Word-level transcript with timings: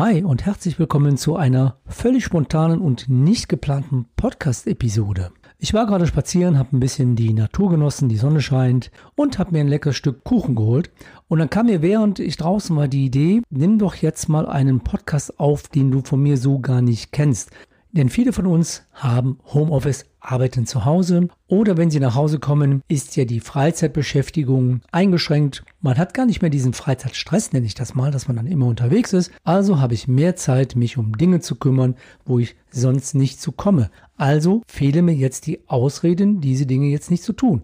Hi 0.00 0.22
und 0.24 0.46
herzlich 0.46 0.78
willkommen 0.78 1.18
zu 1.18 1.36
einer 1.36 1.76
völlig 1.84 2.24
spontanen 2.24 2.80
und 2.80 3.10
nicht 3.10 3.50
geplanten 3.50 4.06
Podcast-Episode. 4.16 5.30
Ich 5.58 5.74
war 5.74 5.84
gerade 5.84 6.06
spazieren, 6.06 6.56
habe 6.56 6.74
ein 6.74 6.80
bisschen 6.80 7.16
die 7.16 7.34
Natur 7.34 7.68
genossen, 7.68 8.08
die 8.08 8.16
Sonne 8.16 8.40
scheint 8.40 8.90
und 9.14 9.38
habe 9.38 9.52
mir 9.52 9.60
ein 9.60 9.68
leckeres 9.68 9.96
Stück 9.96 10.24
Kuchen 10.24 10.54
geholt. 10.54 10.90
Und 11.28 11.38
dann 11.38 11.50
kam 11.50 11.66
mir, 11.66 11.82
während 11.82 12.18
ich 12.18 12.38
draußen 12.38 12.74
war, 12.76 12.88
die 12.88 13.04
Idee, 13.04 13.42
nimm 13.50 13.78
doch 13.78 13.94
jetzt 13.94 14.30
mal 14.30 14.46
einen 14.46 14.80
Podcast 14.80 15.38
auf, 15.38 15.68
den 15.68 15.90
du 15.90 16.00
von 16.00 16.22
mir 16.22 16.38
so 16.38 16.60
gar 16.60 16.80
nicht 16.80 17.12
kennst. 17.12 17.50
Denn 17.92 18.08
viele 18.08 18.32
von 18.32 18.46
uns 18.46 18.84
haben 19.02 19.38
Homeoffice, 19.52 20.06
arbeiten 20.20 20.66
zu 20.66 20.84
Hause 20.84 21.28
oder 21.46 21.76
wenn 21.76 21.90
sie 21.90 22.00
nach 22.00 22.14
Hause 22.14 22.38
kommen, 22.38 22.82
ist 22.88 23.16
ja 23.16 23.24
die 23.24 23.40
Freizeitbeschäftigung 23.40 24.82
eingeschränkt. 24.92 25.64
Man 25.80 25.98
hat 25.98 26.14
gar 26.14 26.26
nicht 26.26 26.42
mehr 26.42 26.50
diesen 26.50 26.74
Freizeitstress, 26.74 27.52
nenne 27.52 27.66
ich 27.66 27.74
das 27.74 27.94
mal, 27.94 28.10
dass 28.10 28.28
man 28.28 28.36
dann 28.36 28.46
immer 28.46 28.66
unterwegs 28.66 29.12
ist. 29.12 29.32
Also 29.42 29.80
habe 29.80 29.94
ich 29.94 30.06
mehr 30.06 30.36
Zeit, 30.36 30.76
mich 30.76 30.98
um 30.98 31.16
Dinge 31.16 31.40
zu 31.40 31.56
kümmern, 31.56 31.96
wo 32.24 32.38
ich 32.38 32.54
sonst 32.70 33.14
nicht 33.14 33.40
zu 33.40 33.50
komme. 33.50 33.90
Also 34.16 34.62
fehlen 34.68 35.06
mir 35.06 35.14
jetzt 35.14 35.46
die 35.46 35.66
Ausreden, 35.66 36.42
diese 36.42 36.66
Dinge 36.66 36.88
jetzt 36.88 37.10
nicht 37.10 37.22
zu 37.22 37.32
tun. 37.32 37.62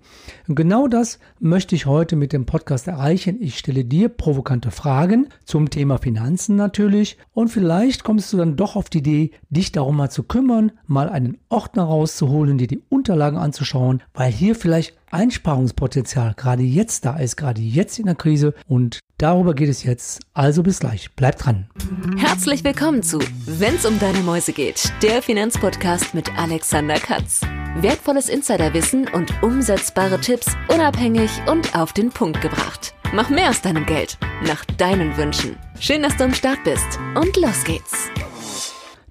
Und 0.49 0.55
genau 0.55 0.89
das 0.89 1.19
möchte 1.39 1.75
ich 1.75 1.85
heute 1.85 2.17
mit 2.17 2.33
dem 2.33 2.47
Podcast 2.47 2.89
erreichen. 2.89 3.37
Ich 3.41 3.59
stelle 3.59 3.85
dir 3.85 4.09
provokante 4.09 4.71
Fragen 4.71 5.29
zum 5.45 5.69
Thema 5.69 5.99
Finanzen 5.99 6.57
natürlich 6.57 7.19
und 7.35 7.49
vielleicht 7.49 8.05
kommst 8.05 8.33
du 8.33 8.39
dann 8.39 8.57
doch 8.57 8.75
auf 8.75 8.89
die 8.89 8.99
Idee, 8.99 9.31
dich 9.51 9.71
darum 9.71 9.99
mal 9.99 10.11
zu 10.11 10.23
kümmern, 10.23 10.73
mal 10.87 11.11
einen 11.27 11.39
Ordner 11.49 11.85
rauszuholen, 11.85 12.59
dir 12.59 12.67
die 12.67 12.83
Unterlagen 12.89 13.39
anzuschauen, 13.39 14.03
weil 14.15 14.33
hier 14.33 14.55
vielleicht 14.55 14.97
Einsparungspotenzial 15.11 16.35
gerade 16.37 16.63
jetzt 16.63 17.05
da 17.05 17.17
ist, 17.17 17.37
gerade 17.37 17.61
jetzt 17.61 17.99
in 17.99 18.07
der 18.07 18.15
Krise 18.15 18.55
und 18.67 19.01
darüber 19.19 19.55
geht 19.55 19.69
es 19.69 19.83
jetzt. 19.83 20.21
Also 20.35 20.63
bis 20.63 20.81
gleich, 20.81 21.11
bleib 21.15 21.39
dran. 21.39 21.69
Herzlich 22.17 22.65
willkommen 22.65 23.03
zu 23.03 23.19
Wenn's 23.47 23.87
um 23.87 23.99
deine 23.99 24.21
Mäuse 24.21 24.53
geht, 24.53 24.93
der 25.03 25.23
Finanzpodcast 25.23 26.15
mit 26.15 26.37
Alexander 26.39 26.97
Katz. 26.97 27.41
Wertvolles 27.81 28.29
Insiderwissen 28.29 29.09
und 29.09 29.43
umsetzbare 29.43 30.21
Tipps 30.21 30.47
unabhängig 30.73 31.31
und 31.51 31.77
auf 31.77 31.93
den 31.93 32.11
Punkt 32.11 32.41
gebracht. 32.41 32.95
Mach 33.13 33.29
mehr 33.29 33.51
aus 33.51 33.61
deinem 33.61 33.87
Geld, 33.87 34.19
nach 34.47 34.65
deinen 34.65 35.17
Wünschen. 35.17 35.57
Schön, 35.79 36.03
dass 36.03 36.17
du 36.17 36.25
am 36.25 36.35
Start 36.35 36.65
bist 36.65 36.99
und 37.15 37.37
los 37.37 37.65
geht's. 37.65 38.09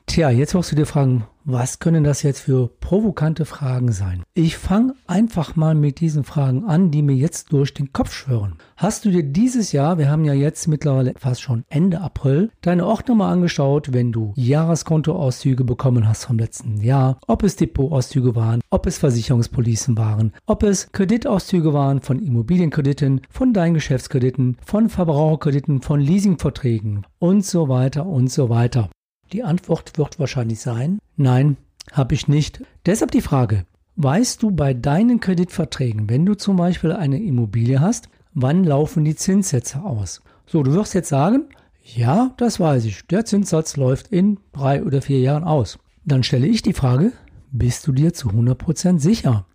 Tja, 0.08 0.30
jetzt 0.30 0.54
wirst 0.54 0.72
du 0.72 0.76
dir 0.76 0.86
fragen, 0.86 1.26
was 1.46 1.78
können 1.78 2.04
das 2.04 2.24
jetzt 2.24 2.40
für 2.40 2.68
provokante 2.80 3.46
Fragen 3.46 3.92
sein? 3.92 4.24
Ich 4.34 4.58
fange 4.58 4.96
einfach 5.06 5.56
mal 5.56 5.76
mit 5.76 6.00
diesen 6.00 6.24
Fragen 6.24 6.66
an, 6.66 6.90
die 6.90 7.04
mir 7.04 7.16
jetzt 7.16 7.54
durch 7.54 7.74
den 7.74 7.94
Kopf 7.94 8.12
schwören. 8.14 8.56
Hast 8.76 9.06
du 9.06 9.12
dir 9.12 9.22
dieses 9.22 9.72
Jahr, 9.72 10.00
wir 10.00 10.10
haben 10.10 10.26
ja 10.26 10.34
jetzt 10.34 10.68
mittlerweile 10.68 11.14
fast 11.18 11.42
schon 11.42 11.64
Ende 11.70 12.02
April, 12.02 12.50
deine 12.62 12.86
Ordner 12.88 13.14
mal 13.14 13.32
angeschaut, 13.32 13.94
wenn 13.94 14.12
du 14.12 14.34
Jahreskontoauszüge 14.36 15.64
bekommen 15.64 16.08
hast 16.08 16.26
vom 16.26 16.40
letzten 16.40 16.82
Jahr, 16.82 17.20
ob 17.28 17.44
es 17.44 17.56
Depotauszüge 17.56 18.36
waren, 18.36 18.62
ob 18.72 18.88
es 18.88 18.98
Versicherungspolicen 18.98 19.98
waren, 19.98 20.34
ob 20.48 20.64
es 20.64 20.92
Kreditauszüge 20.92 21.74
waren 21.74 22.02
von 22.02 22.20
Immobilienkrediten, 22.20 23.22
von 23.30 23.54
deinen 23.54 23.76
Geschäftskrediten, 23.76 24.58
von 24.66 24.90
Verbraucherkrediten, 24.90 25.84
von 25.84 26.00
Leasingverträgen 26.00 27.06
und 27.20 27.46
so 27.46 27.70
weiter 27.70 28.08
und 28.08 28.32
so 28.32 28.50
weiter. 28.50 28.90
Die 29.32 29.44
Antwort 29.44 29.98
wird 29.98 30.20
wahrscheinlich 30.20 30.60
sein, 30.60 31.00
nein, 31.18 31.58
habe 31.92 32.14
ich 32.14 32.28
nicht. 32.28 32.62
Deshalb 32.86 33.12
die 33.12 33.22
Frage, 33.22 33.66
weißt 33.96 34.42
du 34.44 34.52
bei 34.52 34.74
deinen 34.74 35.20
Kreditverträgen, 35.20 36.10
wenn 36.10 36.26
du 36.26 36.36
zum 36.36 36.58
Beispiel 36.58 36.92
eine 36.92 37.22
Immobilie 37.22 37.80
hast, 37.80 38.10
wann 38.34 38.64
laufen 38.64 39.04
die 39.04 39.16
Zinssätze 39.16 39.82
aus? 39.84 40.22
So, 40.46 40.62
du 40.62 40.74
wirst 40.74 40.94
jetzt 40.94 41.10
sagen, 41.10 41.46
ja, 41.84 42.34
das 42.38 42.60
weiß 42.60 42.86
ich, 42.86 43.06
der 43.08 43.26
Zinssatz 43.26 43.78
läuft 43.78 44.08
in 44.08 44.40
drei 44.52 44.84
oder 44.84 45.02
vier 45.02 45.20
Jahren 45.20 45.44
aus. 45.44 45.80
Dann 46.04 46.24
stelle 46.24 46.48
ich 46.48 46.62
die 46.62 46.74
Frage, 46.74 47.12
bist 47.52 47.88
du 47.88 47.92
dir 47.92 48.14
zu 48.14 48.30
100% 48.30 49.00
sicher? 49.00 49.46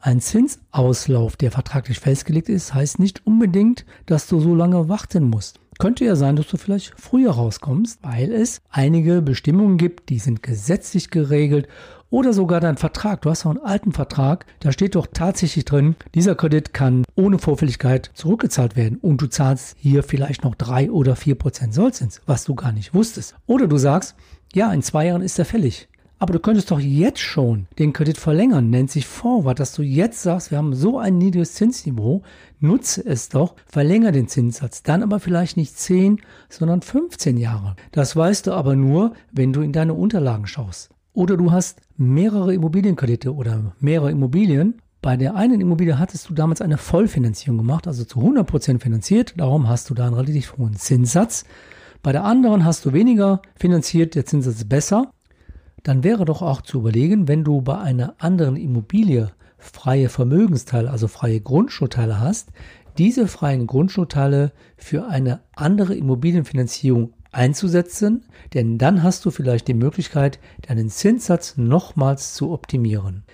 Ein 0.00 0.20
Zinsauslauf, 0.20 1.36
der 1.36 1.50
vertraglich 1.50 2.00
festgelegt 2.00 2.48
ist, 2.48 2.74
heißt 2.74 2.98
nicht 2.98 3.26
unbedingt, 3.26 3.84
dass 4.06 4.26
du 4.26 4.40
so 4.40 4.54
lange 4.54 4.88
warten 4.88 5.24
musst. 5.24 5.60
Könnte 5.80 6.04
ja 6.04 6.14
sein, 6.14 6.36
dass 6.36 6.46
du 6.46 6.58
vielleicht 6.58 6.92
früher 7.00 7.30
rauskommst, 7.30 8.00
weil 8.02 8.32
es 8.32 8.60
einige 8.68 9.22
Bestimmungen 9.22 9.78
gibt, 9.78 10.10
die 10.10 10.18
sind 10.18 10.42
gesetzlich 10.42 11.08
geregelt 11.08 11.68
oder 12.10 12.34
sogar 12.34 12.60
dein 12.60 12.76
Vertrag. 12.76 13.22
Du 13.22 13.30
hast 13.30 13.46
noch 13.46 13.52
einen 13.52 13.64
alten 13.64 13.92
Vertrag, 13.92 14.44
da 14.60 14.72
steht 14.72 14.94
doch 14.94 15.06
tatsächlich 15.10 15.64
drin, 15.64 15.96
dieser 16.14 16.34
Kredit 16.34 16.74
kann 16.74 17.06
ohne 17.14 17.38
Vorfälligkeit 17.38 18.10
zurückgezahlt 18.12 18.76
werden 18.76 18.98
und 18.98 19.22
du 19.22 19.26
zahlst 19.26 19.74
hier 19.78 20.02
vielleicht 20.02 20.44
noch 20.44 20.54
drei 20.54 20.90
oder 20.90 21.16
vier 21.16 21.34
Prozent 21.34 21.72
Sollzins, 21.72 22.20
was 22.26 22.44
du 22.44 22.54
gar 22.54 22.72
nicht 22.72 22.92
wusstest. 22.92 23.34
Oder 23.46 23.66
du 23.66 23.78
sagst, 23.78 24.16
ja, 24.52 24.70
in 24.74 24.82
zwei 24.82 25.06
Jahren 25.06 25.22
ist 25.22 25.38
er 25.38 25.46
fällig. 25.46 25.88
Aber 26.22 26.34
du 26.34 26.38
könntest 26.38 26.70
doch 26.70 26.80
jetzt 26.80 27.20
schon 27.20 27.66
den 27.78 27.94
Kredit 27.94 28.18
verlängern, 28.18 28.68
nennt 28.68 28.90
sich 28.90 29.06
Forward, 29.06 29.58
dass 29.58 29.72
du 29.72 29.80
jetzt 29.80 30.22
sagst, 30.22 30.50
wir 30.50 30.58
haben 30.58 30.74
so 30.74 30.98
ein 30.98 31.16
niedriges 31.16 31.54
Zinsniveau, 31.54 32.20
nutze 32.58 33.02
es 33.06 33.30
doch, 33.30 33.54
verlängere 33.64 34.12
den 34.12 34.28
Zinssatz, 34.28 34.82
dann 34.82 35.02
aber 35.02 35.18
vielleicht 35.18 35.56
nicht 35.56 35.78
10, 35.78 36.20
sondern 36.50 36.82
15 36.82 37.38
Jahre. 37.38 37.74
Das 37.92 38.14
weißt 38.14 38.46
du 38.46 38.52
aber 38.52 38.76
nur, 38.76 39.14
wenn 39.32 39.54
du 39.54 39.62
in 39.62 39.72
deine 39.72 39.94
Unterlagen 39.94 40.46
schaust. 40.46 40.90
Oder 41.14 41.38
du 41.38 41.52
hast 41.52 41.80
mehrere 41.96 42.52
Immobilienkredite 42.52 43.34
oder 43.34 43.74
mehrere 43.80 44.10
Immobilien. 44.10 44.74
Bei 45.00 45.16
der 45.16 45.36
einen 45.36 45.62
Immobilie 45.62 45.98
hattest 45.98 46.28
du 46.28 46.34
damals 46.34 46.60
eine 46.60 46.76
Vollfinanzierung 46.76 47.56
gemacht, 47.56 47.86
also 47.86 48.04
zu 48.04 48.20
100% 48.20 48.80
finanziert, 48.80 49.32
darum 49.38 49.70
hast 49.70 49.88
du 49.88 49.94
da 49.94 50.04
einen 50.04 50.16
relativ 50.16 50.58
hohen 50.58 50.76
Zinssatz. 50.76 51.46
Bei 52.02 52.12
der 52.12 52.24
anderen 52.24 52.66
hast 52.66 52.84
du 52.84 52.92
weniger 52.92 53.40
finanziert, 53.56 54.14
der 54.14 54.26
Zinssatz 54.26 54.56
ist 54.56 54.68
besser 54.68 55.10
dann 55.82 56.04
wäre 56.04 56.24
doch 56.24 56.42
auch 56.42 56.62
zu 56.62 56.78
überlegen, 56.78 57.28
wenn 57.28 57.44
du 57.44 57.62
bei 57.62 57.78
einer 57.78 58.14
anderen 58.18 58.56
Immobilie 58.56 59.30
freie 59.58 60.08
Vermögensteile, 60.08 60.90
also 60.90 61.08
freie 61.08 61.40
Grundschuldteile 61.40 62.20
hast, 62.20 62.48
diese 62.98 63.28
freien 63.28 63.66
Grundschuldteile 63.66 64.52
für 64.76 65.06
eine 65.06 65.40
andere 65.54 65.94
Immobilienfinanzierung 65.94 67.12
einzusetzen, 67.32 68.24
denn 68.54 68.78
dann 68.78 69.02
hast 69.02 69.24
du 69.24 69.30
vielleicht 69.30 69.68
die 69.68 69.74
Möglichkeit, 69.74 70.40
deinen 70.66 70.88
Zinssatz 70.88 71.56
nochmals 71.56 72.34
zu 72.34 72.50
optimieren. 72.50 73.24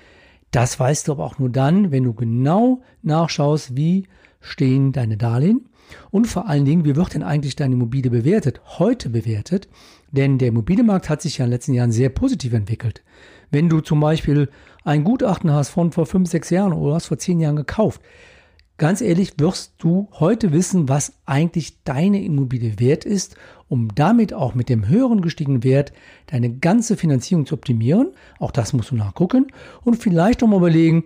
Das 0.51 0.79
weißt 0.79 1.09
du 1.09 1.13
aber 1.13 1.25
auch 1.25 1.39
nur 1.39 1.51
dann, 1.51 1.91
wenn 1.91 2.05
du 2.05 2.13
genau 2.13 2.83
nachschaust, 3.03 3.77
wie 3.77 4.07
stehen 4.41 4.93
deine 4.93 5.17
Darlehen 5.17 5.69
und 6.11 6.27
vor 6.27 6.49
allen 6.49 6.65
Dingen, 6.65 6.85
wie 6.85 6.97
wird 6.97 7.15
denn 7.15 7.23
eigentlich 7.23 7.57
deine 7.57 7.75
Immobilie 7.75 8.11
bewertet, 8.11 8.61
heute 8.79 9.11
bewertet, 9.11 9.69
denn 10.11 10.39
der 10.39 10.49
Immobilienmarkt 10.49 11.09
hat 11.09 11.23
sich 11.23 11.39
ja 11.39 11.45
in 11.45 11.51
den 11.51 11.55
letzten 11.55 11.75
Jahren 11.75 11.93
sehr 11.93 12.09
positiv 12.09 12.53
entwickelt. 12.53 13.03
Wenn 13.51 13.69
du 13.69 13.81
zum 13.81 14.01
Beispiel 14.01 14.49
ein 14.85 15.05
Gutachten 15.05 15.53
hast 15.53 15.71
von 15.71 15.93
vor 15.93 16.07
fünf, 16.07 16.29
sechs 16.29 16.51
Jahren 16.51 16.73
oder 16.73 16.95
hast 16.95 17.07
vor 17.07 17.19
zehn 17.19 17.41
Jahren 17.41 17.57
gekauft, 17.57 18.01
ganz 18.79 19.01
ehrlich 19.01 19.35
wirst 19.39 19.75
du 19.79 20.09
heute 20.13 20.53
wissen, 20.53 20.89
was 20.89 21.15
eigentlich 21.25 21.83
deine 21.85 22.23
Immobilie 22.23 22.79
wert 22.79 23.05
ist, 23.05 23.37
um 23.69 23.95
damit 23.95 24.33
auch 24.33 24.55
mit 24.55 24.69
dem 24.69 24.87
höheren 24.87 25.23
gestiegenen 25.23 25.65
Wert 25.65 25.93
deine 26.27 26.51
ganze 26.59 26.97
Finanzierung 26.97 27.47
zu 27.47 27.55
optimieren. 27.55 28.13
Auch 28.39 28.51
das 28.51 28.73
musst 28.73 28.91
du 28.91 28.97
nachgucken 28.97 29.47
und 29.83 29.97
vielleicht 29.97 30.43
auch 30.43 30.49
mal 30.49 30.59
überlegen, 30.59 31.05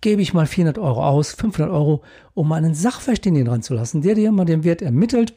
gebe 0.00 0.22
ich 0.22 0.34
mal 0.34 0.46
400 0.46 0.78
Euro 0.78 1.04
aus, 1.04 1.32
500 1.32 1.72
Euro, 1.72 2.02
um 2.34 2.52
einen 2.52 2.74
Sachverständigen 2.74 3.48
dran 3.48 3.62
zu 3.62 3.74
lassen, 3.74 4.02
der 4.02 4.14
dir 4.14 4.32
mal 4.32 4.44
den 4.44 4.64
Wert 4.64 4.82
ermittelt. 4.82 5.34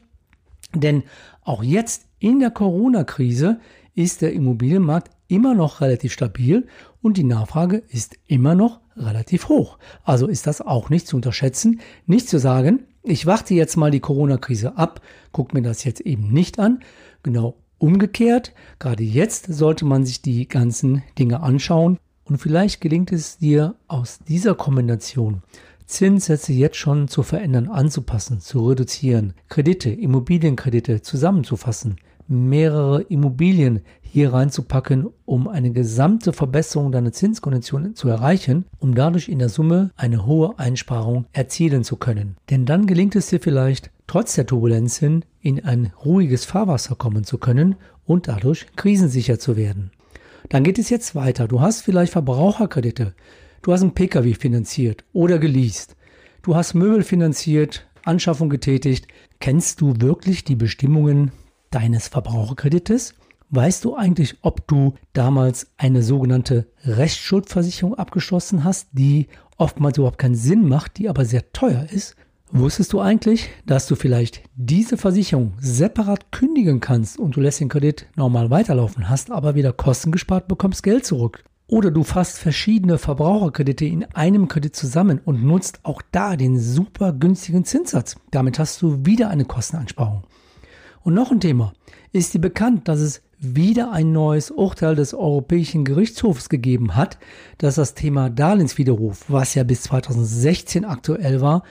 Denn 0.74 1.02
auch 1.42 1.62
jetzt 1.62 2.06
in 2.18 2.40
der 2.40 2.50
Corona-Krise 2.50 3.60
ist 3.94 4.22
der 4.22 4.32
Immobilienmarkt 4.32 5.10
immer 5.28 5.54
noch 5.54 5.80
relativ 5.80 6.12
stabil 6.12 6.66
und 7.00 7.16
die 7.16 7.24
Nachfrage 7.24 7.82
ist 7.88 8.16
immer 8.26 8.54
noch 8.54 8.80
relativ 8.96 9.48
hoch. 9.48 9.78
Also 10.04 10.26
ist 10.26 10.46
das 10.46 10.60
auch 10.60 10.90
nicht 10.90 11.06
zu 11.06 11.16
unterschätzen. 11.16 11.80
Nicht 12.06 12.28
zu 12.28 12.38
sagen, 12.38 12.84
ich 13.02 13.26
warte 13.26 13.54
jetzt 13.54 13.76
mal 13.76 13.90
die 13.90 14.00
Corona-Krise 14.00 14.76
ab, 14.76 15.00
guck 15.32 15.54
mir 15.54 15.62
das 15.62 15.84
jetzt 15.84 16.00
eben 16.00 16.32
nicht 16.32 16.58
an. 16.58 16.80
Genau 17.22 17.56
umgekehrt, 17.78 18.52
gerade 18.78 19.02
jetzt 19.02 19.52
sollte 19.52 19.84
man 19.84 20.06
sich 20.06 20.22
die 20.22 20.46
ganzen 20.46 21.02
Dinge 21.18 21.40
anschauen 21.40 21.98
und 22.24 22.38
vielleicht 22.38 22.80
gelingt 22.80 23.12
es 23.12 23.38
dir 23.38 23.74
aus 23.88 24.20
dieser 24.26 24.54
Kombination 24.54 25.42
Zinssätze 25.86 26.52
jetzt 26.52 26.76
schon 26.76 27.08
zu 27.08 27.22
verändern, 27.22 27.68
anzupassen, 27.68 28.40
zu 28.40 28.66
reduzieren, 28.66 29.34
Kredite, 29.48 29.90
Immobilienkredite 29.90 31.02
zusammenzufassen, 31.02 31.96
mehrere 32.28 33.02
Immobilien 33.02 33.80
hier 34.00 34.32
reinzupacken, 34.32 35.08
um 35.24 35.48
eine 35.48 35.70
gesamte 35.70 36.32
Verbesserung 36.32 36.92
deiner 36.92 37.12
Zinskonditionen 37.12 37.94
zu 37.94 38.08
erreichen, 38.08 38.66
um 38.78 38.94
dadurch 38.94 39.28
in 39.28 39.38
der 39.38 39.48
Summe 39.48 39.90
eine 39.96 40.26
hohe 40.26 40.58
Einsparung 40.58 41.26
erzielen 41.32 41.84
zu 41.84 41.96
können. 41.96 42.36
Denn 42.50 42.66
dann 42.66 42.86
gelingt 42.86 43.16
es 43.16 43.28
dir 43.28 43.40
vielleicht, 43.40 43.90
trotz 44.06 44.34
der 44.34 44.46
Turbulenzen 44.46 45.24
in 45.40 45.64
ein 45.64 45.92
ruhiges 46.04 46.44
Fahrwasser 46.44 46.94
kommen 46.94 47.24
zu 47.24 47.38
können 47.38 47.76
und 48.04 48.28
dadurch 48.28 48.66
krisensicher 48.76 49.38
zu 49.38 49.56
werden. 49.56 49.90
Dann 50.48 50.64
geht 50.64 50.78
es 50.78 50.90
jetzt 50.90 51.14
weiter. 51.14 51.48
Du 51.48 51.60
hast 51.60 51.82
vielleicht 51.82 52.12
Verbraucherkredite. 52.12 53.14
Du 53.62 53.72
hast 53.72 53.82
einen 53.82 53.94
Pkw 53.94 54.34
finanziert 54.34 55.04
oder 55.12 55.38
geleast. 55.38 55.96
Du 56.42 56.56
hast 56.56 56.74
Möbel 56.74 57.04
finanziert, 57.04 57.86
Anschaffung 58.04 58.50
getätigt. 58.50 59.06
Kennst 59.40 59.80
du 59.80 60.00
wirklich 60.00 60.44
die 60.44 60.56
Bestimmungen 60.56 61.30
deines 61.70 62.08
Verbraucherkredites? 62.08 63.14
Weißt 63.50 63.84
du 63.84 63.96
eigentlich, 63.96 64.36
ob 64.42 64.66
du 64.66 64.94
damals 65.12 65.68
eine 65.76 66.02
sogenannte 66.02 66.66
Rechtsschuldversicherung 66.84 67.94
abgeschlossen 67.94 68.64
hast, 68.64 68.88
die 68.92 69.28
oftmals 69.58 69.98
überhaupt 69.98 70.18
keinen 70.18 70.34
Sinn 70.34 70.66
macht, 70.66 70.96
die 70.98 71.08
aber 71.08 71.24
sehr 71.24 71.52
teuer 71.52 71.86
ist? 71.90 72.16
Wusstest 72.54 72.92
du 72.92 73.00
eigentlich, 73.00 73.48
dass 73.64 73.86
du 73.86 73.94
vielleicht 73.94 74.42
diese 74.54 74.98
Versicherung 74.98 75.54
separat 75.58 76.32
kündigen 76.32 76.80
kannst 76.80 77.18
und 77.18 77.34
du 77.34 77.40
lässt 77.40 77.60
den 77.60 77.70
Kredit 77.70 78.06
normal 78.14 78.50
weiterlaufen, 78.50 79.08
hast 79.08 79.30
aber 79.30 79.54
wieder 79.54 79.72
Kosten 79.72 80.12
gespart, 80.12 80.48
bekommst 80.48 80.82
Geld 80.82 81.06
zurück? 81.06 81.44
Oder 81.66 81.90
du 81.90 82.04
fasst 82.04 82.38
verschiedene 82.38 82.98
Verbraucherkredite 82.98 83.86
in 83.86 84.04
einem 84.14 84.48
Kredit 84.48 84.76
zusammen 84.76 85.18
und 85.24 85.42
nutzt 85.42 85.80
auch 85.84 86.02
da 86.12 86.36
den 86.36 86.60
super 86.60 87.14
günstigen 87.14 87.64
Zinssatz. 87.64 88.16
Damit 88.30 88.58
hast 88.58 88.82
du 88.82 89.06
wieder 89.06 89.30
eine 89.30 89.46
Kosteneinsparung. 89.46 90.24
Und 91.00 91.14
noch 91.14 91.30
ein 91.30 91.40
Thema. 91.40 91.72
Ist 92.12 92.34
dir 92.34 92.40
bekannt, 92.40 92.86
dass 92.86 93.00
es 93.00 93.22
wieder 93.38 93.92
ein 93.92 94.12
neues 94.12 94.50
Urteil 94.50 94.94
des 94.94 95.14
Europäischen 95.14 95.86
Gerichtshofs 95.86 96.50
gegeben 96.50 96.96
hat, 96.96 97.16
dass 97.56 97.76
das 97.76 97.94
Thema 97.94 98.28
Darlehenswiderruf, 98.28 99.24
was 99.28 99.54
ja 99.54 99.64
bis 99.64 99.84
2016 99.84 100.84
aktuell 100.84 101.40
war, 101.40 101.62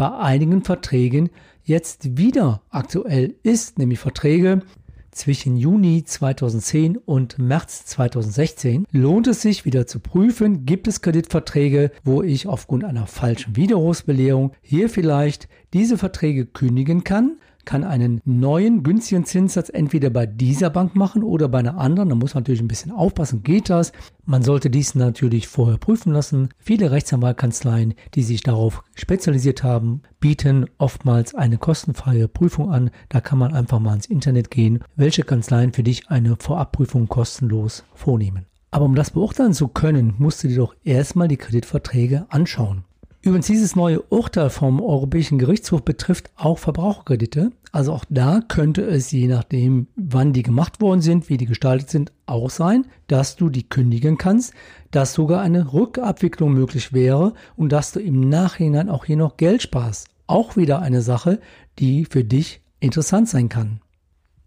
bei 0.00 0.16
einigen 0.16 0.62
Verträgen 0.62 1.28
jetzt 1.62 2.16
wieder 2.16 2.62
aktuell 2.70 3.34
ist, 3.42 3.78
nämlich 3.78 3.98
Verträge 3.98 4.62
zwischen 5.10 5.58
Juni 5.58 6.04
2010 6.04 6.96
und 6.96 7.38
März 7.38 7.84
2016 7.84 8.86
lohnt 8.92 9.26
es 9.26 9.42
sich 9.42 9.66
wieder 9.66 9.86
zu 9.86 10.00
prüfen, 10.00 10.64
gibt 10.64 10.88
es 10.88 11.02
Kreditverträge, 11.02 11.90
wo 12.02 12.22
ich 12.22 12.46
aufgrund 12.46 12.84
einer 12.84 13.06
falschen 13.06 13.56
Widerrufsbelehrung 13.56 14.52
hier 14.62 14.88
vielleicht 14.88 15.48
diese 15.74 15.98
Verträge 15.98 16.46
kündigen 16.46 17.04
kann 17.04 17.36
kann 17.64 17.84
einen 17.84 18.20
neuen 18.24 18.82
günstigen 18.82 19.24
Zinssatz 19.24 19.68
entweder 19.68 20.10
bei 20.10 20.26
dieser 20.26 20.70
Bank 20.70 20.96
machen 20.96 21.22
oder 21.22 21.48
bei 21.48 21.58
einer 21.58 21.78
anderen. 21.78 22.08
Da 22.08 22.14
muss 22.14 22.34
man 22.34 22.42
natürlich 22.42 22.60
ein 22.60 22.68
bisschen 22.68 22.92
aufpassen, 22.92 23.42
geht 23.42 23.70
das. 23.70 23.92
Man 24.24 24.42
sollte 24.42 24.70
dies 24.70 24.94
natürlich 24.94 25.48
vorher 25.48 25.78
prüfen 25.78 26.12
lassen. 26.12 26.50
Viele 26.58 26.90
Rechtsanwaltkanzleien, 26.90 27.94
die 28.14 28.22
sich 28.22 28.42
darauf 28.42 28.82
spezialisiert 28.94 29.62
haben, 29.62 30.02
bieten 30.20 30.66
oftmals 30.78 31.34
eine 31.34 31.58
kostenfreie 31.58 32.28
Prüfung 32.28 32.70
an. 32.70 32.90
Da 33.08 33.20
kann 33.20 33.38
man 33.38 33.54
einfach 33.54 33.80
mal 33.80 33.94
ins 33.94 34.06
Internet 34.06 34.50
gehen, 34.50 34.84
welche 34.96 35.22
Kanzleien 35.22 35.72
für 35.72 35.82
dich 35.82 36.10
eine 36.10 36.36
Vorabprüfung 36.36 37.08
kostenlos 37.08 37.84
vornehmen. 37.94 38.46
Aber 38.70 38.84
um 38.84 38.94
das 38.94 39.10
beurteilen 39.10 39.52
zu 39.52 39.68
können, 39.68 40.14
musst 40.18 40.44
du 40.44 40.48
dir 40.48 40.58
doch 40.58 40.74
erstmal 40.84 41.28
die 41.28 41.36
Kreditverträge 41.36 42.26
anschauen. 42.28 42.84
Übrigens, 43.22 43.48
dieses 43.48 43.76
neue 43.76 44.00
Urteil 44.00 44.48
vom 44.48 44.80
Europäischen 44.80 45.38
Gerichtshof 45.38 45.82
betrifft 45.82 46.30
auch 46.36 46.58
Verbraucherkredite. 46.58 47.52
Also 47.70 47.92
auch 47.92 48.06
da 48.08 48.40
könnte 48.48 48.82
es, 48.82 49.10
je 49.10 49.26
nachdem, 49.26 49.88
wann 49.94 50.32
die 50.32 50.42
gemacht 50.42 50.80
worden 50.80 51.02
sind, 51.02 51.28
wie 51.28 51.36
die 51.36 51.44
gestaltet 51.44 51.90
sind, 51.90 52.12
auch 52.24 52.48
sein, 52.48 52.86
dass 53.08 53.36
du 53.36 53.50
die 53.50 53.68
kündigen 53.68 54.16
kannst, 54.16 54.54
dass 54.90 55.12
sogar 55.12 55.42
eine 55.42 55.74
Rückabwicklung 55.74 56.54
möglich 56.54 56.94
wäre 56.94 57.34
und 57.56 57.72
dass 57.72 57.92
du 57.92 58.00
im 58.00 58.28
Nachhinein 58.28 58.88
auch 58.88 59.04
hier 59.04 59.18
noch 59.18 59.36
Geld 59.36 59.60
sparst. 59.60 60.08
Auch 60.26 60.56
wieder 60.56 60.80
eine 60.80 61.02
Sache, 61.02 61.40
die 61.78 62.06
für 62.06 62.24
dich 62.24 62.62
interessant 62.80 63.28
sein 63.28 63.50
kann. 63.50 63.80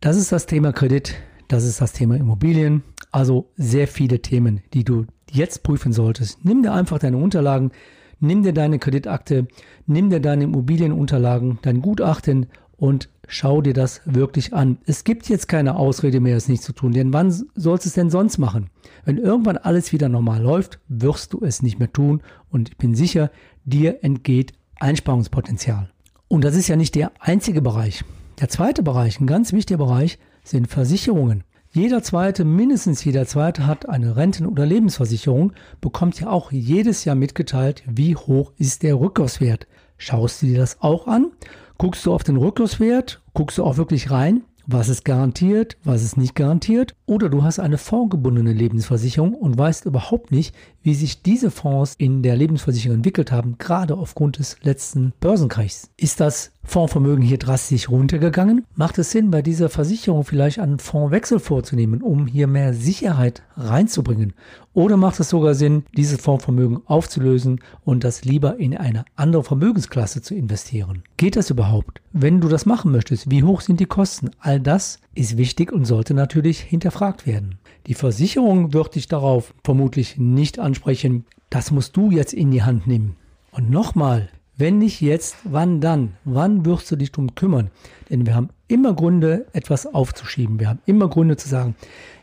Das 0.01 0.17
ist 0.17 0.31
das 0.31 0.47
Thema 0.47 0.73
Kredit, 0.73 1.13
das 1.47 1.63
ist 1.63 1.79
das 1.79 1.93
Thema 1.93 2.15
Immobilien, 2.15 2.83
also 3.11 3.51
sehr 3.55 3.87
viele 3.87 4.21
Themen, 4.21 4.63
die 4.73 4.83
du 4.83 5.05
jetzt 5.29 5.61
prüfen 5.61 5.93
solltest. 5.93 6.43
Nimm 6.43 6.63
dir 6.63 6.73
einfach 6.73 6.97
deine 6.97 7.17
Unterlagen, 7.17 7.71
Nimm 8.23 8.41
dir 8.41 8.53
deine 8.53 8.79
Kreditakte, 8.79 9.47
nimm 9.85 10.09
dir 10.09 10.21
deine 10.21 10.45
Immobilienunterlagen, 10.45 11.59
dein 11.61 11.81
Gutachten 11.81 12.45
und 12.77 13.09
schau 13.27 13.61
dir 13.61 13.73
das 13.73 13.99
wirklich 14.05 14.53
an. 14.53 14.77
Es 14.85 15.03
gibt 15.03 15.27
jetzt 15.27 15.49
keine 15.49 15.75
Ausrede 15.75 16.21
mehr, 16.21 16.37
es 16.37 16.47
nicht 16.47 16.63
zu 16.63 16.71
tun, 16.71 16.93
denn 16.93 17.11
wann 17.11 17.31
sollst 17.53 17.83
du 17.83 17.89
es 17.89 17.95
denn 17.95 18.09
sonst 18.09 18.37
machen? 18.37 18.69
Wenn 19.03 19.17
irgendwann 19.17 19.57
alles 19.57 19.91
wieder 19.91 20.07
normal 20.07 20.41
läuft, 20.41 20.79
wirst 20.87 21.33
du 21.33 21.41
es 21.41 21.61
nicht 21.61 21.79
mehr 21.79 21.91
tun 21.91 22.21
und 22.49 22.69
ich 22.69 22.77
bin 22.77 22.95
sicher, 22.95 23.29
dir 23.65 24.05
entgeht 24.05 24.53
Einsparungspotenzial. 24.79 25.89
Und 26.29 26.45
das 26.45 26.55
ist 26.55 26.69
ja 26.69 26.77
nicht 26.77 26.95
der 26.95 27.11
einzige 27.19 27.61
Bereich. 27.61 28.05
Der 28.39 28.47
zweite 28.47 28.83
Bereich, 28.83 29.19
ein 29.19 29.27
ganz 29.27 29.51
wichtiger 29.51 29.79
Bereich, 29.79 30.17
sind 30.45 30.69
Versicherungen. 30.69 31.43
Jeder 31.75 32.03
zweite, 32.03 32.45
mindestens 32.45 33.03
jeder 33.03 33.25
zweite 33.25 33.65
hat 33.65 33.89
eine 33.89 34.15
Renten- 34.15 34.45
oder 34.45 34.63
Lebensversicherung, 34.63 35.53
bekommt 35.81 36.19
ja 36.19 36.29
auch 36.29 36.51
jedes 36.51 37.03
Jahr 37.03 37.15
mitgeteilt, 37.15 37.81
wie 37.87 38.15
hoch 38.15 38.51
ist 38.59 38.83
der 38.83 38.99
Rücklaufswert. 38.99 39.65
Schaust 39.97 40.43
du 40.43 40.45
dir 40.45 40.59
das 40.59 40.81
auch 40.81 41.07
an? 41.07 41.31
Guckst 41.79 42.05
du 42.05 42.13
auf 42.13 42.23
den 42.23 42.37
Rücklaufswert? 42.37 43.23
Guckst 43.33 43.57
du 43.57 43.63
auch 43.63 43.77
wirklich 43.77 44.11
rein? 44.11 44.43
was 44.65 44.89
ist 44.89 45.03
garantiert, 45.03 45.77
was 45.83 46.03
ist 46.03 46.17
nicht 46.17 46.35
garantiert. 46.35 46.95
Oder 47.05 47.29
du 47.29 47.43
hast 47.43 47.59
eine 47.59 47.77
fondgebundene 47.77 48.53
Lebensversicherung 48.53 49.33
und 49.33 49.57
weißt 49.57 49.85
überhaupt 49.85 50.31
nicht, 50.31 50.55
wie 50.81 50.93
sich 50.93 51.21
diese 51.21 51.51
Fonds 51.51 51.95
in 51.97 52.23
der 52.23 52.35
Lebensversicherung 52.35 52.97
entwickelt 52.97 53.31
haben, 53.31 53.57
gerade 53.57 53.97
aufgrund 53.97 54.39
des 54.39 54.57
letzten 54.61 55.13
Börsenkrachs. 55.19 55.89
Ist 55.97 56.19
das 56.19 56.52
Fondsvermögen 56.65 57.23
hier 57.23 57.37
drastisch 57.37 57.89
runtergegangen? 57.89 58.65
Macht 58.75 58.97
es 58.97 59.11
Sinn, 59.11 59.31
bei 59.31 59.41
dieser 59.41 59.69
Versicherung 59.69 60.23
vielleicht 60.23 60.59
einen 60.59 60.79
Fondswechsel 60.79 61.39
vorzunehmen, 61.39 62.01
um 62.01 62.25
hier 62.25 62.47
mehr 62.47 62.73
Sicherheit 62.73 63.43
reinzubringen? 63.57 64.33
Oder 64.73 64.97
macht 64.97 65.19
es 65.19 65.29
sogar 65.29 65.53
Sinn, 65.53 65.83
dieses 65.95 66.21
Fondsvermögen 66.21 66.79
aufzulösen 66.85 67.59
und 67.83 68.03
das 68.03 68.25
lieber 68.25 68.57
in 68.57 68.75
eine 68.75 69.05
andere 69.15 69.43
Vermögensklasse 69.43 70.21
zu 70.21 70.33
investieren? 70.33 71.03
Geht 71.17 71.35
das 71.35 71.49
überhaupt? 71.49 72.01
Wenn 72.11 72.41
du 72.41 72.47
das 72.47 72.65
machen 72.65 72.91
möchtest, 72.91 73.29
wie 73.29 73.43
hoch 73.43 73.61
sind 73.61 73.79
die 73.79 73.85
Kosten? 73.85 74.31
All 74.39 74.59
das 74.59 74.99
ist 75.13 75.37
wichtig 75.37 75.71
und 75.71 75.85
sollte 75.85 76.13
natürlich 76.13 76.59
hinterfragt 76.59 77.27
werden. 77.27 77.59
Die 77.87 77.93
Versicherung 77.93 78.73
wird 78.73 78.95
dich 78.95 79.07
darauf 79.07 79.53
vermutlich 79.63 80.17
nicht 80.17 80.57
ansprechen. 80.57 81.25
Das 81.49 81.69
musst 81.69 81.95
du 81.97 82.09
jetzt 82.09 82.33
in 82.33 82.49
die 82.49 82.63
Hand 82.63 82.87
nehmen. 82.87 83.15
Und 83.51 83.69
nochmal, 83.69 84.29
wenn 84.55 84.77
nicht 84.77 85.01
jetzt, 85.01 85.37
wann 85.45 85.81
dann? 85.81 86.13
Wann 86.25 86.65
wirst 86.65 86.91
du 86.91 86.95
dich 86.95 87.11
darum 87.11 87.33
kümmern? 87.33 87.71
Denn 88.09 88.27
wir 88.27 88.35
haben 88.35 88.49
immer 88.67 88.93
Gründe, 88.93 89.47
etwas 89.53 89.91
aufzuschieben. 89.91 90.59
Wir 90.59 90.69
haben 90.69 90.81
immer 90.85 91.09
Gründe 91.09 91.37
zu 91.37 91.49
sagen, 91.49 91.75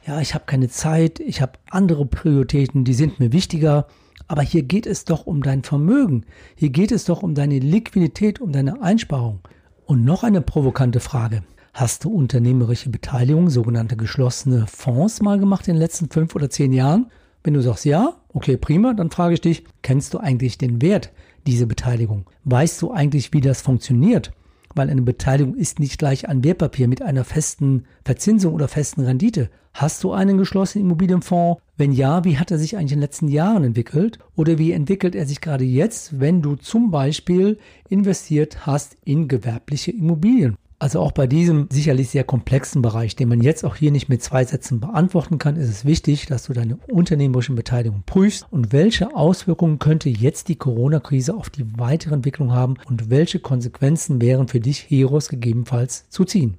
ja, 0.06 0.20
ich 0.20 0.34
habe 0.34 0.44
keine 0.46 0.68
Zeit, 0.68 1.18
ich 1.18 1.42
habe 1.42 1.58
andere 1.70 2.06
Prioritäten, 2.06 2.84
die 2.84 2.94
sind 2.94 3.18
mir 3.18 3.32
wichtiger. 3.32 3.86
Aber 4.28 4.42
hier 4.42 4.62
geht 4.62 4.86
es 4.86 5.04
doch 5.04 5.26
um 5.26 5.42
dein 5.42 5.64
Vermögen. 5.64 6.24
Hier 6.54 6.70
geht 6.70 6.92
es 6.92 7.04
doch 7.04 7.24
um 7.24 7.34
deine 7.34 7.58
Liquidität, 7.58 8.40
um 8.40 8.52
deine 8.52 8.80
Einsparung. 8.80 9.40
Und 9.86 10.04
noch 10.04 10.22
eine 10.22 10.40
provokante 10.40 11.00
Frage. 11.00 11.42
Hast 11.74 12.04
du 12.04 12.10
unternehmerische 12.10 12.90
Beteiligung, 12.90 13.50
sogenannte 13.50 13.96
geschlossene 13.96 14.66
Fonds 14.68 15.20
mal 15.20 15.40
gemacht 15.40 15.66
in 15.66 15.74
den 15.74 15.80
letzten 15.80 16.10
fünf 16.10 16.36
oder 16.36 16.48
zehn 16.48 16.72
Jahren? 16.72 17.10
Wenn 17.42 17.54
du 17.54 17.62
sagst 17.62 17.84
ja, 17.86 18.14
okay, 18.28 18.56
prima, 18.56 18.92
dann 18.92 19.10
frage 19.10 19.34
ich 19.34 19.40
dich, 19.40 19.64
kennst 19.82 20.14
du 20.14 20.18
eigentlich 20.18 20.58
den 20.58 20.80
Wert 20.80 21.10
dieser 21.46 21.66
Beteiligung? 21.66 22.28
Weißt 22.44 22.80
du 22.82 22.92
eigentlich, 22.92 23.32
wie 23.32 23.40
das 23.40 23.62
funktioniert? 23.62 24.32
weil 24.74 24.90
eine 24.90 25.02
Beteiligung 25.02 25.54
ist 25.56 25.80
nicht 25.80 25.98
gleich 25.98 26.28
ein 26.28 26.44
Wertpapier 26.44 26.88
mit 26.88 27.02
einer 27.02 27.24
festen 27.24 27.84
Verzinsung 28.04 28.54
oder 28.54 28.68
festen 28.68 29.02
Rendite. 29.02 29.50
Hast 29.72 30.02
du 30.04 30.12
einen 30.12 30.38
geschlossenen 30.38 30.86
Immobilienfonds? 30.86 31.60
Wenn 31.76 31.92
ja, 31.92 32.24
wie 32.24 32.38
hat 32.38 32.50
er 32.50 32.58
sich 32.58 32.76
eigentlich 32.76 32.92
in 32.92 32.98
den 32.98 33.02
letzten 33.02 33.28
Jahren 33.28 33.64
entwickelt? 33.64 34.18
Oder 34.36 34.58
wie 34.58 34.72
entwickelt 34.72 35.14
er 35.14 35.26
sich 35.26 35.40
gerade 35.40 35.64
jetzt, 35.64 36.20
wenn 36.20 36.42
du 36.42 36.56
zum 36.56 36.90
Beispiel 36.90 37.58
investiert 37.88 38.66
hast 38.66 38.96
in 39.04 39.28
gewerbliche 39.28 39.92
Immobilien? 39.92 40.56
Also 40.80 41.00
auch 41.00 41.12
bei 41.12 41.26
diesem 41.26 41.68
sicherlich 41.70 42.08
sehr 42.08 42.24
komplexen 42.24 42.80
Bereich, 42.80 43.14
den 43.14 43.28
man 43.28 43.42
jetzt 43.42 43.66
auch 43.66 43.76
hier 43.76 43.90
nicht 43.90 44.08
mit 44.08 44.22
zwei 44.22 44.46
Sätzen 44.46 44.80
beantworten 44.80 45.36
kann, 45.36 45.56
ist 45.56 45.68
es 45.68 45.84
wichtig, 45.84 46.24
dass 46.24 46.44
du 46.44 46.54
deine 46.54 46.78
unternehmerischen 46.90 47.54
Beteiligung 47.54 48.02
prüfst 48.06 48.46
und 48.50 48.72
welche 48.72 49.14
Auswirkungen 49.14 49.78
könnte 49.78 50.08
jetzt 50.08 50.48
die 50.48 50.56
Corona-Krise 50.56 51.34
auf 51.34 51.50
die 51.50 51.66
weitere 51.78 52.14
Entwicklung 52.14 52.52
haben 52.52 52.76
und 52.86 53.10
welche 53.10 53.40
Konsequenzen 53.40 54.22
wären 54.22 54.48
für 54.48 54.60
dich 54.60 54.78
hieraus 54.78 55.28
gegebenenfalls 55.28 56.08
zu 56.08 56.24
ziehen. 56.24 56.56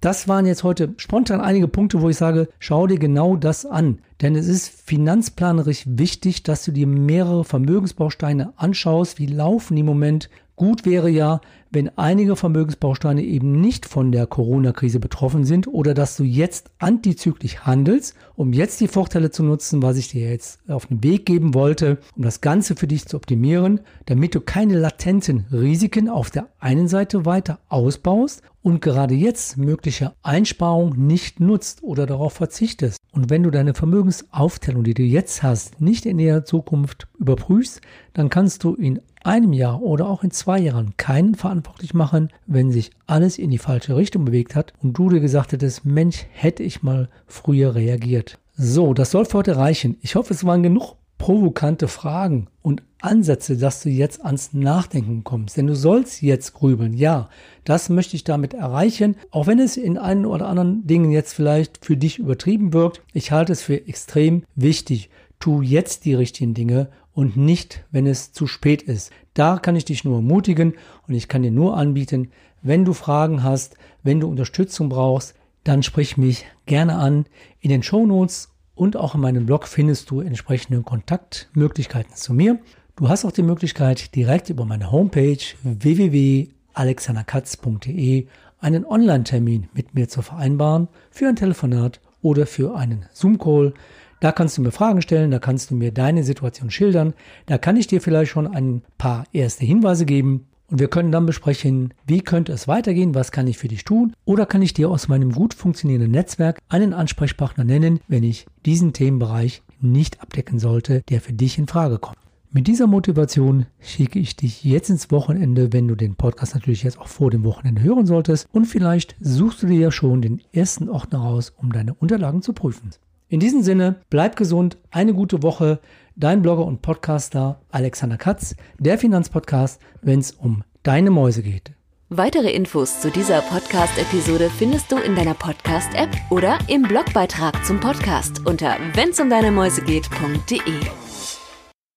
Das 0.00 0.28
waren 0.28 0.46
jetzt 0.46 0.64
heute 0.64 0.94
spontan 0.96 1.42
einige 1.42 1.68
Punkte, 1.68 2.00
wo 2.00 2.08
ich 2.08 2.16
sage, 2.16 2.48
schau 2.58 2.86
dir 2.86 2.98
genau 2.98 3.36
das 3.36 3.66
an. 3.66 3.98
Denn 4.22 4.34
es 4.34 4.48
ist 4.48 4.70
finanzplanerisch 4.70 5.82
wichtig, 5.86 6.42
dass 6.42 6.64
du 6.64 6.72
dir 6.72 6.86
mehrere 6.86 7.44
Vermögensbausteine 7.44 8.54
anschaust. 8.56 9.18
Wie 9.18 9.26
laufen 9.26 9.76
die 9.76 9.80
im 9.80 9.86
Moment? 9.86 10.30
Gut 10.58 10.86
wäre 10.86 11.08
ja, 11.08 11.40
wenn 11.70 11.96
einige 11.98 12.36
Vermögensbausteine 12.36 13.22
eben 13.22 13.60
nicht 13.60 13.86
von 13.86 14.12
der 14.12 14.26
Corona-Krise 14.26 15.00
betroffen 15.00 15.44
sind 15.44 15.66
oder 15.68 15.94
dass 15.94 16.16
du 16.16 16.24
jetzt 16.24 16.70
antizyklisch 16.78 17.58
handelst, 17.58 18.14
um 18.36 18.52
jetzt 18.52 18.80
die 18.80 18.88
Vorteile 18.88 19.30
zu 19.30 19.42
nutzen, 19.42 19.82
was 19.82 19.96
ich 19.96 20.08
dir 20.08 20.30
jetzt 20.30 20.60
auf 20.68 20.86
den 20.86 21.02
Weg 21.02 21.26
geben 21.26 21.54
wollte, 21.54 21.98
um 22.16 22.22
das 22.22 22.40
Ganze 22.40 22.76
für 22.76 22.86
dich 22.86 23.06
zu 23.06 23.16
optimieren, 23.16 23.80
damit 24.06 24.34
du 24.34 24.40
keine 24.40 24.78
latenten 24.78 25.46
Risiken 25.52 26.08
auf 26.08 26.30
der 26.30 26.48
einen 26.58 26.88
Seite 26.88 27.26
weiter 27.26 27.58
ausbaust 27.68 28.42
und 28.62 28.80
gerade 28.82 29.14
jetzt 29.14 29.56
mögliche 29.56 30.12
Einsparungen 30.22 31.06
nicht 31.06 31.40
nutzt 31.40 31.82
oder 31.82 32.06
darauf 32.06 32.34
verzichtest. 32.34 32.98
Und 33.12 33.30
wenn 33.30 33.42
du 33.42 33.50
deine 33.50 33.74
Vermögensaufteilung, 33.74 34.84
die 34.84 34.94
du 34.94 35.02
jetzt 35.02 35.42
hast, 35.42 35.80
nicht 35.80 36.06
in 36.06 36.18
der 36.18 36.44
Zukunft 36.44 37.08
überprüfst, 37.18 37.80
dann 38.12 38.28
kannst 38.28 38.64
du 38.64 38.74
in 38.74 39.00
einem 39.24 39.52
Jahr 39.52 39.82
oder 39.82 40.08
auch 40.08 40.22
in 40.22 40.30
zwei 40.30 40.58
Jahren 40.58 40.96
keinen 40.96 41.34
Verantwortung 41.34 41.57
verantwortlich 41.58 41.94
machen, 41.94 42.30
wenn 42.46 42.70
sich 42.70 42.90
alles 43.06 43.38
in 43.38 43.50
die 43.50 43.58
falsche 43.58 43.96
Richtung 43.96 44.24
bewegt 44.24 44.54
hat 44.54 44.72
und 44.82 44.96
du 44.96 45.08
dir 45.10 45.20
gesagt 45.20 45.52
hättest, 45.52 45.84
Mensch, 45.84 46.26
hätte 46.32 46.62
ich 46.62 46.82
mal 46.82 47.08
früher 47.26 47.74
reagiert. 47.74 48.38
So, 48.56 48.94
das 48.94 49.10
soll 49.10 49.24
für 49.24 49.38
heute 49.38 49.56
reichen. 49.56 49.96
Ich 50.00 50.14
hoffe, 50.14 50.34
es 50.34 50.44
waren 50.44 50.62
genug 50.62 50.94
provokante 51.18 51.88
Fragen 51.88 52.46
und 52.62 52.82
Ansätze, 53.00 53.56
dass 53.56 53.82
du 53.82 53.90
jetzt 53.90 54.24
ans 54.24 54.52
Nachdenken 54.52 55.24
kommst. 55.24 55.56
Denn 55.56 55.66
du 55.66 55.74
sollst 55.74 56.22
jetzt 56.22 56.54
grübeln. 56.54 56.94
Ja, 56.94 57.28
das 57.64 57.88
möchte 57.88 58.14
ich 58.14 58.24
damit 58.24 58.54
erreichen. 58.54 59.16
Auch 59.30 59.46
wenn 59.46 59.58
es 59.58 59.76
in 59.76 59.98
einen 59.98 60.26
oder 60.26 60.46
anderen 60.46 60.86
Dingen 60.86 61.10
jetzt 61.10 61.32
vielleicht 61.32 61.84
für 61.84 61.96
dich 61.96 62.18
übertrieben 62.18 62.72
wirkt. 62.72 63.02
Ich 63.12 63.32
halte 63.32 63.52
es 63.52 63.62
für 63.62 63.86
extrem 63.88 64.44
wichtig. 64.54 65.10
Tu 65.40 65.62
jetzt 65.62 66.04
die 66.04 66.14
richtigen 66.14 66.54
Dinge 66.54 66.88
und 67.18 67.36
nicht, 67.36 67.84
wenn 67.90 68.06
es 68.06 68.32
zu 68.32 68.46
spät 68.46 68.80
ist. 68.80 69.10
Da 69.34 69.58
kann 69.58 69.74
ich 69.74 69.84
dich 69.84 70.04
nur 70.04 70.18
ermutigen 70.18 70.74
und 71.08 71.14
ich 71.14 71.26
kann 71.26 71.42
dir 71.42 71.50
nur 71.50 71.76
anbieten, 71.76 72.30
wenn 72.62 72.84
du 72.84 72.92
Fragen 72.92 73.42
hast, 73.42 73.74
wenn 74.04 74.20
du 74.20 74.28
Unterstützung 74.28 74.88
brauchst, 74.88 75.34
dann 75.64 75.82
sprich 75.82 76.16
mich 76.16 76.46
gerne 76.66 76.94
an. 76.94 77.26
In 77.58 77.70
den 77.70 77.82
Show 77.82 78.06
Notes 78.06 78.50
und 78.76 78.96
auch 78.96 79.16
in 79.16 79.20
meinem 79.20 79.46
Blog 79.46 79.66
findest 79.66 80.12
du 80.12 80.20
entsprechende 80.20 80.80
Kontaktmöglichkeiten 80.82 82.14
zu 82.14 82.34
mir. 82.34 82.60
Du 82.94 83.08
hast 83.08 83.24
auch 83.24 83.32
die 83.32 83.42
Möglichkeit, 83.42 84.14
direkt 84.14 84.48
über 84.48 84.64
meine 84.64 84.92
Homepage 84.92 85.42
www.alexanderkatz.de 85.64 88.28
einen 88.60 88.86
Online-Termin 88.86 89.68
mit 89.74 89.96
mir 89.96 90.08
zu 90.08 90.22
vereinbaren 90.22 90.86
für 91.10 91.26
ein 91.26 91.34
Telefonat 91.34 92.00
oder 92.22 92.46
für 92.46 92.76
einen 92.76 93.06
Zoom-Call. 93.12 93.74
Da 94.20 94.32
kannst 94.32 94.58
du 94.58 94.62
mir 94.62 94.72
Fragen 94.72 95.00
stellen, 95.00 95.30
da 95.30 95.38
kannst 95.38 95.70
du 95.70 95.76
mir 95.76 95.92
deine 95.92 96.24
Situation 96.24 96.70
schildern, 96.70 97.14
da 97.46 97.56
kann 97.56 97.76
ich 97.76 97.86
dir 97.86 98.00
vielleicht 98.00 98.32
schon 98.32 98.46
ein 98.46 98.82
paar 98.98 99.24
erste 99.32 99.64
Hinweise 99.64 100.06
geben 100.06 100.48
und 100.70 100.80
wir 100.80 100.88
können 100.88 101.12
dann 101.12 101.24
besprechen, 101.24 101.94
wie 102.06 102.20
könnte 102.20 102.52
es 102.52 102.68
weitergehen, 102.68 103.14
was 103.14 103.32
kann 103.32 103.46
ich 103.46 103.58
für 103.58 103.68
dich 103.68 103.84
tun 103.84 104.12
oder 104.24 104.44
kann 104.44 104.60
ich 104.60 104.74
dir 104.74 104.90
aus 104.90 105.08
meinem 105.08 105.32
gut 105.32 105.54
funktionierenden 105.54 106.10
Netzwerk 106.10 106.58
einen 106.68 106.92
Ansprechpartner 106.92 107.64
nennen, 107.64 108.00
wenn 108.08 108.22
ich 108.22 108.46
diesen 108.66 108.92
Themenbereich 108.92 109.62
nicht 109.80 110.20
abdecken 110.20 110.58
sollte, 110.58 111.02
der 111.08 111.20
für 111.20 111.32
dich 111.32 111.56
in 111.56 111.68
Frage 111.68 111.98
kommt. 111.98 112.18
Mit 112.50 112.66
dieser 112.66 112.86
Motivation 112.86 113.66
schicke 113.78 114.18
ich 114.18 114.34
dich 114.34 114.64
jetzt 114.64 114.90
ins 114.90 115.10
Wochenende, 115.10 115.72
wenn 115.72 115.86
du 115.86 115.94
den 115.94 116.16
Podcast 116.16 116.54
natürlich 116.54 116.82
jetzt 116.82 116.98
auch 116.98 117.08
vor 117.08 117.30
dem 117.30 117.44
Wochenende 117.44 117.82
hören 117.82 118.06
solltest 118.06 118.48
und 118.52 118.64
vielleicht 118.64 119.16
suchst 119.20 119.62
du 119.62 119.66
dir 119.66 119.78
ja 119.78 119.90
schon 119.90 120.22
den 120.22 120.40
ersten 120.52 120.88
Ordner 120.88 121.18
raus, 121.18 121.52
um 121.56 121.72
deine 121.72 121.94
Unterlagen 121.94 122.42
zu 122.42 122.54
prüfen. 122.54 122.90
In 123.28 123.40
diesem 123.40 123.62
Sinne, 123.62 123.96
bleib 124.08 124.36
gesund, 124.36 124.78
eine 124.90 125.12
gute 125.12 125.42
Woche. 125.42 125.80
Dein 126.16 126.42
Blogger 126.42 126.64
und 126.64 126.82
Podcaster 126.82 127.60
Alexander 127.70 128.16
Katz, 128.16 128.56
der 128.78 128.98
Finanzpodcast, 128.98 129.80
wenn 130.00 130.18
es 130.18 130.32
um 130.32 130.64
deine 130.82 131.10
Mäuse 131.10 131.42
geht. 131.42 131.72
Weitere 132.08 132.50
Infos 132.50 133.00
zu 133.00 133.10
dieser 133.10 133.42
Podcast-Episode 133.42 134.48
findest 134.48 134.90
du 134.90 134.96
in 134.96 135.14
deiner 135.14 135.34
Podcast-App 135.34 136.08
oder 136.30 136.58
im 136.68 136.82
Blogbeitrag 136.82 137.64
zum 137.66 137.80
Podcast 137.80 138.46
unter 138.46 138.76
wennsumdeinemäusegeht.de. 138.94 141.07